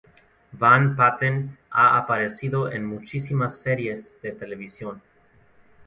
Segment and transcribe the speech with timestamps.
[0.53, 4.99] Van Patten ha aparecido en muchísimas series de televisión.